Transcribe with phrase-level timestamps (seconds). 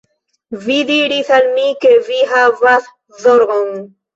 [0.63, 2.91] Vi diris al mi ke vi havas
[3.27, 3.75] zorgon